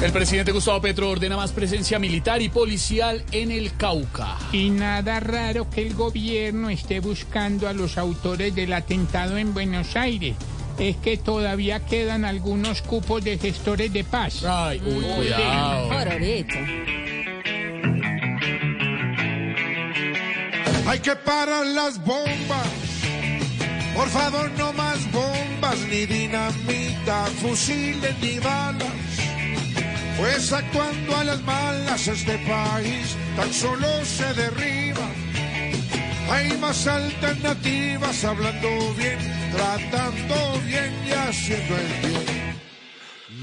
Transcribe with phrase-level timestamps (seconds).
[0.00, 4.36] El presidente Gustavo Petro ordena más presencia militar y policial en el Cauca.
[4.52, 9.96] Y nada raro que el gobierno esté buscando a los autores del atentado en Buenos
[9.96, 10.36] Aires.
[10.78, 14.44] Es que todavía quedan algunos cupos de gestores de paz.
[14.44, 15.90] Ay, uy, cuidado.
[20.86, 22.68] Hay que parar las bombas.
[23.96, 29.27] Por favor, no más bombas, ni dinamita, fusiles, ni balas.
[30.18, 35.08] Pues actuando a las malas este país tan solo se derriba.
[36.28, 39.16] Hay más alternativas, hablando bien,
[39.52, 42.58] tratando bien y haciendo el bien.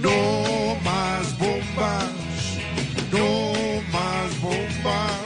[0.00, 2.10] No más bombas,
[3.12, 3.52] no
[3.92, 5.22] más bombas.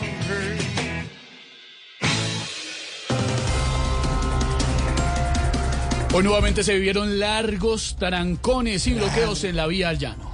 [6.12, 10.25] Hoy nuevamente se vivieron largos tarancones y bloqueos en la vía al llano.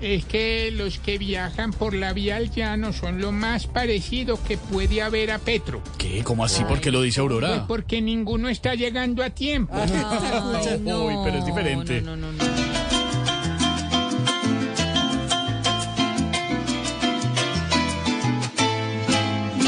[0.00, 4.56] Es que los que viajan por la vía al llano son lo más parecido que
[4.56, 5.82] puede haber a Petro.
[5.98, 6.22] ¿Qué?
[6.24, 6.64] ¿Cómo así?
[6.64, 7.66] ¿Por qué lo dice Pues Aurora?
[7.68, 9.74] porque ninguno está llegando a tiempo.
[9.76, 12.00] Uy, pero es diferente.
[12.00, 12.44] No, no, no, no.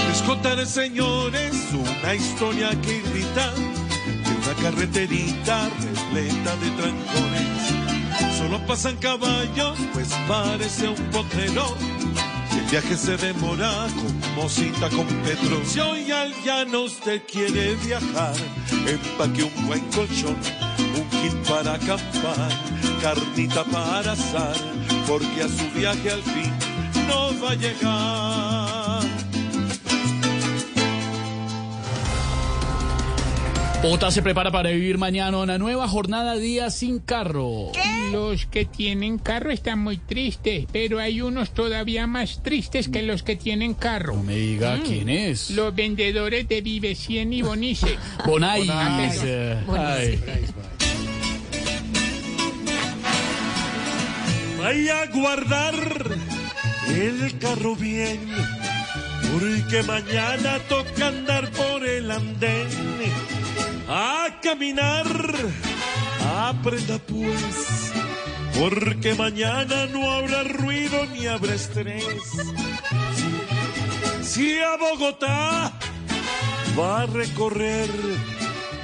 [0.08, 7.81] Les contaré, señores, una historia que irrita de una carreterita repleta de trancones.
[8.42, 11.64] Solo pasan caballos, pues parece un potrero.
[12.52, 13.86] Y el viaje se demora
[14.34, 15.62] como cita con Petro.
[15.64, 18.34] Si hoy al llano usted quiere viajar,
[18.86, 20.36] empaque un buen colchón,
[20.96, 22.50] un kit para acampar,
[23.00, 24.56] carnita para asar,
[25.06, 26.52] porque a su viaje al fin
[27.06, 29.11] no va a llegar.
[33.82, 37.72] Bogotá se prepara para vivir mañana una nueva jornada día sin carro.
[38.12, 43.24] Los que tienen carro están muy tristes, pero hay unos todavía más tristes que los
[43.24, 44.14] que tienen carro.
[44.14, 45.50] No me diga quién es.
[45.50, 47.98] Los vendedores de Vive 100 y Bonice.
[48.24, 48.68] Bonais.
[48.68, 49.20] Bonais.
[49.76, 50.20] ay.
[54.58, 55.74] Vaya a guardar
[56.88, 58.20] el carro bien,
[59.32, 61.10] porque mañana toca
[64.62, 65.06] caminar,
[66.48, 67.92] aprenda pues,
[68.60, 72.06] porque mañana no habrá ruido ni habrá estrés.
[74.22, 75.72] Si a Bogotá
[76.78, 77.90] va a recorrer,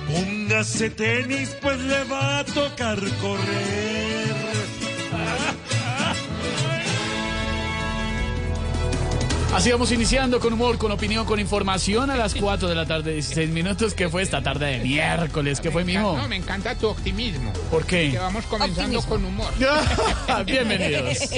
[0.09, 4.68] póngase tenis, pues le va a tocar correr.
[9.59, 13.15] Así vamos iniciando con humor, con opinión, con información a las 4 de la tarde,
[13.15, 16.17] 16 minutos, que fue esta tarde de miércoles, que fue mijo.
[16.17, 17.53] No, me encanta tu optimismo.
[17.69, 18.13] ¿Por qué?
[18.13, 19.53] Que vamos comenzando con humor.
[20.47, 21.19] Bienvenidos.